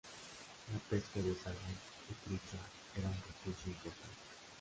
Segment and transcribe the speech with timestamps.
[0.73, 1.77] La pesca de salmón
[2.09, 2.57] y trucha
[2.97, 4.17] era un recurso importante.